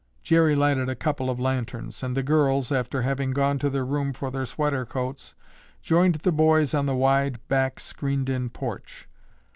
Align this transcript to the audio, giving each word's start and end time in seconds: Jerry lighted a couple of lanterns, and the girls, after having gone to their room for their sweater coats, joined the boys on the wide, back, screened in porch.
Jerry 0.23 0.55
lighted 0.55 0.89
a 0.89 0.95
couple 0.95 1.29
of 1.29 1.39
lanterns, 1.39 2.01
and 2.01 2.17
the 2.17 2.23
girls, 2.23 2.71
after 2.71 3.03
having 3.03 3.29
gone 3.33 3.59
to 3.59 3.69
their 3.69 3.85
room 3.85 4.13
for 4.13 4.31
their 4.31 4.47
sweater 4.47 4.83
coats, 4.83 5.35
joined 5.83 6.15
the 6.15 6.31
boys 6.31 6.73
on 6.73 6.87
the 6.87 6.95
wide, 6.95 7.37
back, 7.47 7.79
screened 7.79 8.27
in 8.27 8.49
porch. 8.49 9.07